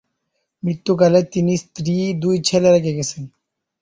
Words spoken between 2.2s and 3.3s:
দুই ছেলে রেখে গেছেন।